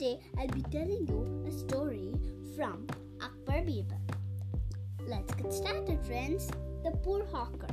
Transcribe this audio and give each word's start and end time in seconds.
Today 0.00 0.18
I'll 0.38 0.48
be 0.48 0.62
telling 0.62 1.06
you 1.08 1.44
a 1.46 1.50
story 1.50 2.14
from 2.56 2.86
Akbar 3.20 3.60
Birbal. 3.60 4.00
Let's 5.06 5.34
get 5.34 5.52
started, 5.52 6.02
friends. 6.06 6.50
The 6.82 6.92
Poor 7.02 7.26
Hawker. 7.26 7.68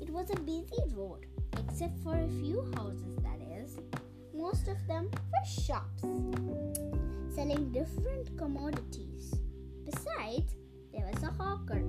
It 0.00 0.08
was 0.08 0.30
a 0.30 0.40
busy 0.40 0.82
road, 0.94 1.26
except 1.58 1.98
for 2.02 2.16
a 2.16 2.28
few 2.40 2.62
houses, 2.76 3.18
that 3.22 3.42
is. 3.60 3.78
Most 4.34 4.68
of 4.68 4.78
them 4.88 5.10
were 5.12 5.46
shops, 5.46 6.00
selling 7.34 7.70
different 7.72 8.34
commodities. 8.38 9.34
Besides, 9.84 10.54
there 10.94 11.06
was 11.12 11.22
a 11.24 11.30
hawker 11.30 11.82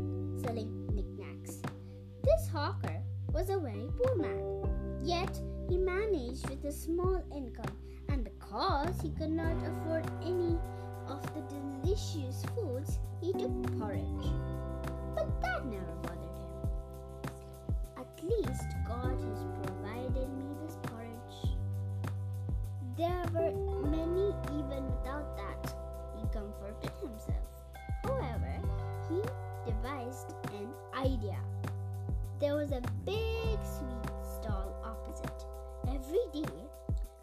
selling 0.44 0.86
knickknacks. 0.94 1.62
This 2.26 2.50
hawker 2.52 3.02
was 3.32 3.50
a 3.50 3.58
very 3.58 3.88
poor 4.04 4.18
man, 4.18 5.00
yet 5.02 5.40
he 5.70 5.78
managed 5.78 6.50
with 6.50 6.66
a 6.66 6.74
small 6.74 7.24
income, 7.34 7.78
because 8.66 9.02
he 9.02 9.10
could 9.12 9.32
not 9.32 9.56
afford 9.64 10.06
any 10.24 10.58
of 11.08 11.22
the 11.36 11.42
delicious 11.84 12.44
foods, 12.56 13.00
he 13.22 13.32
took 13.34 13.80
porridge. 13.80 14.32
But 15.14 15.30
that 15.42 15.66
never 15.66 15.96
bothered 16.02 16.20
him. 16.20 17.30
At 17.98 18.24
least 18.24 18.66
God 18.88 19.14
has 19.14 19.46
provided 19.64 20.30
me 20.34 20.46
this 20.66 20.78
porridge. 20.84 21.58
There 22.98 23.26
were 23.34 23.54
many 23.88 24.34
even 24.58 24.86
without 24.88 25.38
that. 25.38 25.76
He 26.16 26.28
comforted 26.34 26.92
himself. 27.02 27.48
However, 28.04 28.60
he 29.10 29.22
devised 29.70 30.34
an 30.54 30.70
idea. 30.96 31.38
There 32.40 32.56
was 32.56 32.72
a 32.72 32.82
big 33.06 33.60
sweet 33.64 34.10
stall 34.40 34.76
opposite. 34.84 35.46
Every 35.88 36.26
day, 36.34 36.66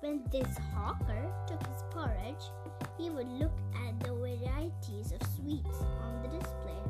when 0.03 0.21
this 0.33 0.59
hawker 0.75 1.33
took 1.47 1.65
his 1.65 1.85
porridge, 1.93 2.51
he 2.99 3.09
would 3.09 3.29
look 3.39 3.57
at 3.87 4.01
the 4.01 4.13
varieties 4.13 5.13
of 5.13 5.23
sweets 5.37 5.79
on 6.03 6.21
the 6.23 6.29
display. 6.29 6.83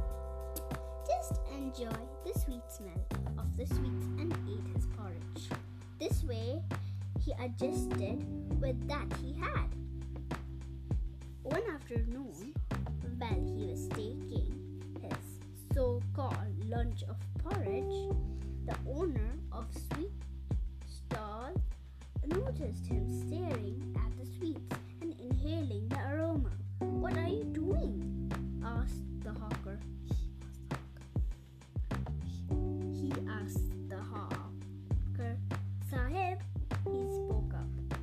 Just 1.07 1.39
enjoy 1.53 1.99
the 2.25 2.41
sweet 2.41 2.63
smell 2.69 3.05
of 3.39 3.55
the 3.59 3.67
sweets 3.67 4.07
and 4.19 4.33
ate 4.49 4.75
his 4.75 4.87
porridge. 4.97 5.51
This 6.01 6.25
way, 6.25 6.63
he 7.23 7.33
adjusted 7.39 8.25
with 8.59 8.89
that 8.89 9.07
he 9.23 9.35
had. 9.35 9.69
One 11.43 11.63
afternoon, 11.75 12.55
while 13.19 13.45
he 13.59 13.67
was 13.67 13.89
taking 13.89 14.83
his 15.03 15.75
so 15.75 16.01
called 16.15 16.65
lunch 16.67 17.03
of 17.03 17.17
porridge, 17.45 18.17
the 18.65 18.77
owner 18.89 19.35
of 19.53 19.67
noticed 22.59 22.87
him 22.87 23.09
staring 23.27 23.97
at 23.97 24.19
the 24.19 24.27
sweets 24.37 24.75
and 25.01 25.15
inhaling 25.21 25.89
the 25.89 25.99
aroma. 26.11 26.51
What 26.81 27.17
are 27.17 27.29
you 27.29 27.45
doing? 27.45 28.31
asked 28.65 29.23
the 29.23 29.33
hawker. 29.33 29.79
He 32.93 33.13
asked 33.41 33.89
the 33.89 33.97
hawker. 33.97 35.37
Sahib, 35.91 36.39
he 36.85 37.07
spoke 37.11 37.55
up. 37.55 37.99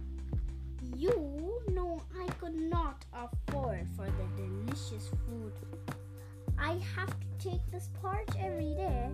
You 0.95 1.61
know 1.71 2.01
I 2.19 2.27
could 2.39 2.55
not 2.55 3.05
afford 3.13 3.87
for 3.95 4.05
the 4.05 4.41
delicious 4.41 5.09
food. 5.27 5.53
I 6.57 6.79
have 6.95 7.09
to 7.09 7.49
take 7.49 7.71
this 7.71 7.89
porridge 8.01 8.35
every 8.39 8.73
day. 8.75 9.09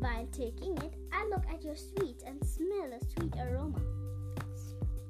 While 0.00 0.26
taking 0.32 0.76
it, 0.78 0.94
I 1.12 1.26
look 1.28 1.44
at 1.52 1.64
your 1.64 1.76
sweets 1.76 2.24
and 2.26 2.44
smell 2.44 2.92
a 2.92 3.04
sweet 3.04 3.34
aroma. 3.40 3.80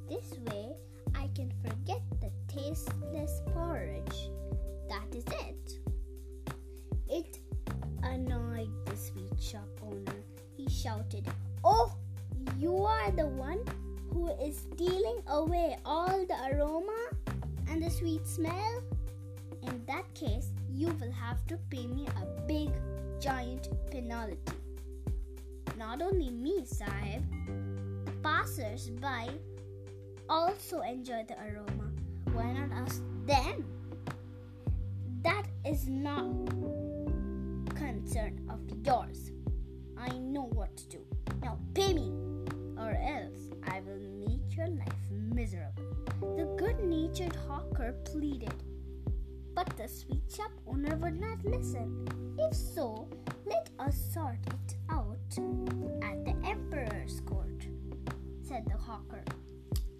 This 0.08 0.38
way, 0.46 0.72
I 1.14 1.28
can 1.34 1.52
forget 1.62 2.02
the 2.20 2.30
tasteless 2.48 3.42
porridge. 3.52 4.30
That 4.88 5.14
is 5.14 5.24
it. 5.26 5.78
It 7.08 7.38
annoyed 8.02 8.70
the 8.86 8.96
sweet 8.96 9.38
shop 9.38 9.68
owner. 9.82 10.24
He 10.56 10.66
shouted, 10.68 11.28
Oh, 11.62 11.94
you 12.56 12.84
are 12.84 13.10
the 13.10 13.26
one 13.26 13.60
who 14.12 14.28
is 14.42 14.56
stealing 14.72 15.20
away 15.28 15.76
all 15.84 16.24
the 16.26 16.56
aroma 16.56 17.10
and 17.68 17.82
the 17.82 17.90
sweet 17.90 18.26
smell? 18.26 18.82
In 19.62 19.84
that 19.86 20.12
case, 20.14 20.48
you 20.72 20.88
will 21.00 21.12
have 21.12 21.46
to 21.48 21.58
pay 21.70 21.86
me 21.86 22.06
a 22.06 22.46
big, 22.46 22.70
giant 23.20 23.68
penalty. 23.90 24.38
Not 25.76 26.00
only 26.00 26.30
me, 26.30 26.64
Sahib, 26.64 27.24
the 28.06 28.12
passers 28.22 28.88
by 28.90 29.28
also 30.28 30.80
enjoy 30.82 31.24
the 31.26 31.34
aroma. 31.34 31.90
Why 32.32 32.52
not 32.52 32.72
ask 32.72 33.02
them? 33.26 33.64
That 35.22 35.44
is 35.64 35.88
not 35.88 36.26
concern 37.74 38.40
of 38.50 38.60
yours. 38.84 39.30
I 39.96 40.10
know 40.18 40.44
what 40.54 40.76
to 40.76 40.88
do. 40.88 40.98
Now 41.42 41.58
pay 41.74 41.92
me, 41.94 42.12
or 42.76 42.90
else 42.90 43.50
I 43.66 43.80
will 43.80 44.00
make 44.26 44.56
your 44.56 44.68
life 44.68 45.10
miserable. 45.10 45.84
The 46.36 46.44
good 46.56 46.80
natured 46.84 47.34
hawker 47.48 47.94
pleaded, 48.04 48.54
but 49.54 49.68
the 49.76 49.88
sweet 49.88 50.22
shop 50.34 50.52
owner 50.66 50.96
would 50.96 51.18
not 51.20 51.44
listen. 51.44 52.06
If 52.38 52.54
so, 52.54 53.08
let 53.46 53.70
us 53.78 53.96
sort 54.12 54.38
it 54.46 54.76
out 54.90 55.16
at 56.02 56.24
the 56.24 56.34
emperor's 56.46 57.20
court, 57.20 57.66
said 58.42 58.64
the 58.66 58.76
hawker. 58.76 59.24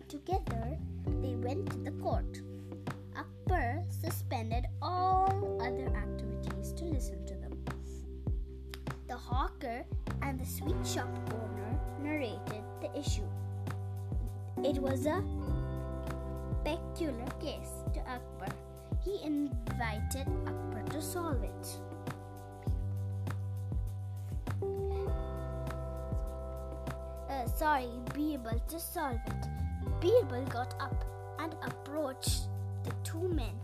Together 0.08 0.78
they 1.20 1.34
went 1.34 1.70
to 1.70 1.76
the 1.78 1.90
court. 2.02 2.40
Akbar 3.14 3.84
suspended 3.90 4.64
all 4.80 5.58
other 5.60 5.94
activities 5.94 6.72
to 6.72 6.84
listen 6.84 7.26
to 7.26 7.34
them. 7.34 7.62
The 9.06 9.16
hawker 9.16 9.84
and 10.22 10.40
the 10.40 10.46
sweet 10.46 10.86
shop 10.86 11.10
owner 11.30 11.78
narrated 12.02 12.64
the 12.80 12.98
issue. 12.98 13.28
It 14.64 14.78
was 14.78 15.04
a 15.04 15.22
peculiar 16.64 17.28
case 17.38 17.84
to 17.92 18.00
Akbar. 18.00 18.48
He 19.04 19.20
invited 19.22 20.26
Akbar 20.46 20.84
to 20.90 21.02
solve 21.02 21.42
it. 21.42 21.80
Uh, 27.28 27.46
sorry, 27.46 27.88
able 28.16 28.58
to 28.68 28.80
solve 28.80 29.20
it. 29.26 29.57
Birbal 30.00 30.44
got 30.50 30.74
up 30.80 31.04
and 31.40 31.56
approached 31.66 32.42
the 32.84 32.92
two 33.02 33.28
men. 33.28 33.54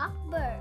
Akbar, 0.00 0.56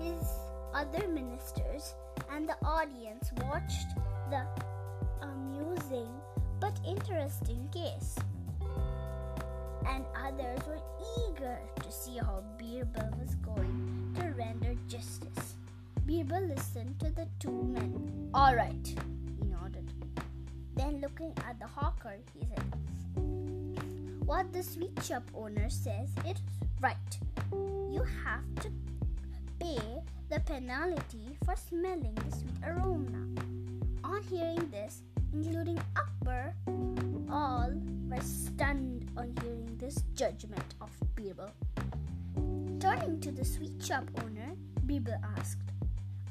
his 0.00 0.26
other 0.72 1.06
ministers, 1.08 1.94
and 2.32 2.48
the 2.48 2.56
audience 2.64 3.30
watched 3.44 3.88
the 4.30 4.46
amusing 5.20 6.08
but 6.60 6.80
interesting 6.86 7.68
case. 7.72 8.16
And 9.86 10.04
others 10.16 10.60
were 10.66 10.80
eager 11.28 11.58
to 11.82 11.92
see 11.92 12.16
how 12.16 12.42
Birbal 12.58 13.18
was 13.18 13.34
going 13.36 14.14
to 14.18 14.32
render 14.32 14.74
justice. 14.88 15.56
Birbal 16.06 16.48
listened 16.48 16.98
to 17.00 17.10
the 17.10 17.28
two 17.38 17.62
men. 17.64 18.30
All 18.32 18.54
right, 18.54 18.86
he 18.86 19.44
nodded. 19.44 19.92
Then, 20.74 21.00
looking 21.02 21.34
at 21.46 21.58
the 21.58 21.66
hawker, 21.66 22.16
he 22.32 22.46
said, 22.46 22.64
What 24.28 24.52
the 24.52 24.62
sweet 24.62 24.92
shop 25.02 25.22
owner 25.34 25.70
says 25.70 26.10
is 26.28 26.36
right. 26.82 27.18
You 27.50 28.04
have 28.26 28.44
to 28.60 28.70
pay 29.58 29.80
the 30.28 30.38
penalty 30.40 31.32
for 31.46 31.56
smelling 31.56 32.14
the 32.14 32.36
sweet 32.36 32.60
aroma. 32.62 33.24
On 34.04 34.22
hearing 34.28 34.68
this, 34.70 35.00
including 35.32 35.80
Akbar, 35.96 36.52
all 37.30 37.72
were 38.10 38.20
stunned 38.20 39.10
on 39.16 39.32
hearing 39.40 39.74
this 39.78 40.04
judgment 40.12 40.74
of 40.82 40.90
Birbal. 41.16 41.48
Turning 42.80 43.20
to 43.20 43.32
the 43.32 43.46
sweet 43.46 43.82
shop 43.82 44.04
owner, 44.22 44.52
Birbal 44.84 45.16
asked, 45.38 45.72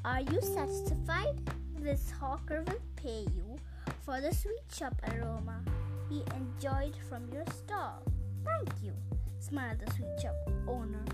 Are 0.04 0.20
you 0.20 0.40
satisfied? 0.40 1.34
This 1.80 2.12
hawker 2.12 2.62
will 2.62 2.82
pay 2.94 3.26
you 3.34 3.58
for 4.02 4.20
the 4.20 4.32
sweet 4.32 4.62
shop 4.72 4.94
aroma 5.10 5.64
he 6.08 6.22
enjoyed 6.34 6.96
from 7.08 7.28
your 7.32 7.44
stall. 7.46 8.02
Thank 8.44 8.82
you, 8.82 8.92
smiled 9.38 9.80
the 9.80 9.92
sweet 9.92 10.20
shop 10.20 10.36
owner. 10.66 11.04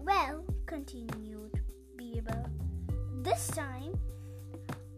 Well, 0.00 0.44
continued 0.66 1.60
Birbal, 1.96 2.46
this 3.22 3.46
time 3.48 3.98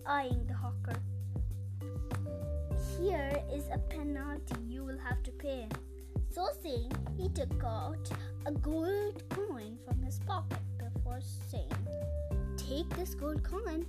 eyeing 0.06 0.46
the 0.46 0.54
hawker. 0.54 0.98
Here 2.98 3.42
is 3.52 3.64
a 3.72 3.78
penalty 3.78 4.60
you 4.68 4.84
will 4.84 4.98
have 4.98 5.22
to 5.24 5.30
pay. 5.32 5.68
So 6.30 6.48
saying, 6.62 6.92
he 7.16 7.28
took 7.28 7.62
out 7.64 8.10
a 8.46 8.52
gold 8.52 9.22
coin 9.30 9.76
from 9.86 10.02
his 10.02 10.18
pocket 10.20 10.58
before 10.78 11.20
saying, 11.50 11.70
Take 12.56 12.88
this 12.96 13.14
gold 13.14 13.42
coin. 13.42 13.84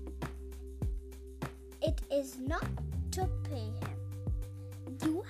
It 1.82 2.02
is 2.12 2.38
not 2.40 2.66
to 3.12 3.30
pay 3.44 3.72
him. 3.80 3.93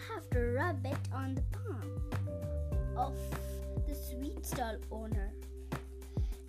Have 0.09 0.29
to 0.31 0.39
rub 0.39 0.85
it 0.85 0.97
on 1.13 1.35
the 1.35 1.43
palm 1.57 1.91
of 2.97 3.15
the 3.87 3.95
sweet 3.95 4.45
stall 4.45 4.77
owner. 4.91 5.31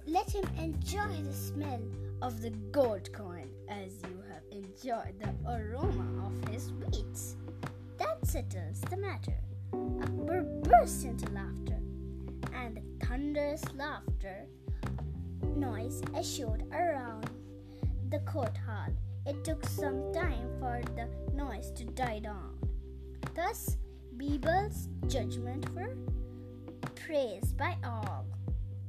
Let 0.06 0.31
him 0.31 0.44
enjoy 0.58 1.23
the 1.23 1.32
smell 1.32 1.81
of 2.20 2.41
the 2.43 2.50
gold 2.73 3.12
coin 3.12 3.49
as 3.69 3.93
you 4.08 4.23
have 4.32 4.43
enjoyed 4.50 5.20
the 5.20 5.32
aroma 5.50 6.26
of 6.26 6.49
his 6.52 6.67
sweets. 6.67 7.37
That 7.99 8.25
settles 8.26 8.81
the 8.91 8.96
matter. 8.96 9.37
Akbar 9.73 10.43
burst 10.43 11.05
into 11.05 11.31
laughter, 11.32 11.81
and 12.55 12.76
the 12.76 13.06
thunderous 13.06 13.62
laughter 13.76 14.46
noise 15.56 16.02
echoed 16.14 16.64
around 16.73 17.31
the 18.11 18.19
court 18.20 18.56
hall. 18.67 18.93
It 19.26 19.43
took 19.44 19.64
some 19.67 20.12
time 20.12 20.50
for 20.58 20.82
the 20.96 21.08
noise 21.35 21.70
to 21.76 21.85
die 21.85 22.19
down. 22.19 22.34
Thus, 23.44 23.76
Birbal's 24.17 24.88
judgment 25.06 25.69
were 25.75 25.94
praised 26.94 27.58
by 27.58 27.76
all. 27.85 28.25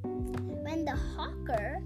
When 0.04 0.86
the 0.86 0.96
hawker 0.96 1.84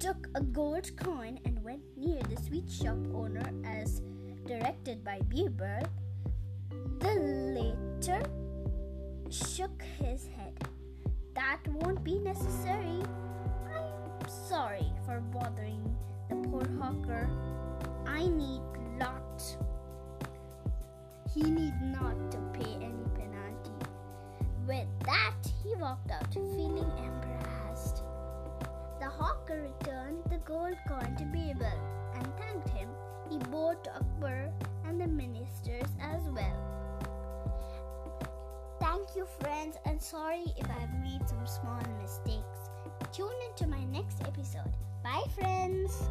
took 0.00 0.26
a 0.34 0.40
gold 0.40 0.90
coin 0.96 1.38
and 1.44 1.62
went 1.62 1.82
near 1.96 2.20
the 2.22 2.42
sweet 2.42 2.68
shop 2.68 2.98
owner 3.14 3.48
as 3.64 4.02
directed 4.44 5.04
by 5.04 5.20
Birbal, 5.28 5.86
the 6.98 7.14
latter 7.54 8.28
shook 9.30 9.84
his 10.00 10.26
head. 10.36 10.58
That 11.34 11.60
won't 11.68 12.02
be 12.02 12.18
necessary. 12.18 13.04
I'm 13.72 14.28
sorry 14.48 14.92
for 15.06 15.20
bothering 15.20 15.96
the 16.28 16.36
poor 16.48 16.66
hawker. 16.80 17.30
I 18.04 18.26
need. 18.26 18.71
He 21.34 21.42
need 21.42 21.80
not 21.80 22.30
to 22.32 22.38
pay 22.52 22.74
any 22.74 23.06
penalty. 23.14 23.72
With 24.66 24.86
that, 25.06 25.36
he 25.64 25.74
walked 25.76 26.10
out 26.10 26.32
feeling 26.34 26.90
embarrassed. 26.98 28.02
The 29.00 29.08
hawker 29.08 29.62
returned 29.62 30.24
the 30.28 30.38
gold 30.44 30.76
coin 30.86 31.16
to 31.16 31.24
Birbal 31.24 31.78
and 32.14 32.26
thanked 32.36 32.68
him. 32.68 32.88
He 33.30 33.38
bowed 33.38 33.82
to 33.84 33.96
Akbar 33.96 34.52
and 34.86 35.00
the 35.00 35.06
ministers 35.06 35.88
as 36.00 36.20
well. 36.28 36.72
Thank 38.78 39.16
you, 39.16 39.26
friends, 39.40 39.76
and 39.86 40.02
sorry 40.02 40.44
if 40.56 40.66
I've 40.70 41.02
made 41.02 41.26
some 41.26 41.46
small 41.46 41.80
mistakes. 42.02 42.68
Tune 43.10 43.32
into 43.48 43.66
my 43.66 43.82
next 43.84 44.20
episode. 44.22 44.72
Bye, 45.02 45.24
friends. 45.34 46.08